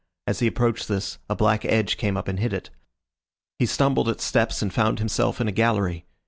As 0.25 0.39
he 0.39 0.47
approached 0.47 0.87
this, 0.87 1.19
a 1.29 1.35
black 1.35 1.63
edge 1.63 1.95
came 1.95 2.17
up 2.17 2.27
and 2.27 2.39
hid 2.39 2.53
it. 2.53 2.71
He 3.59 3.67
stumbled 3.67 4.09
at 4.09 4.19
steps 4.19 4.63
and 4.63 4.73
found 4.73 4.97
himself 4.97 5.39
in 5.39 5.47
a 5.47 5.51
gallery. 5.51 6.07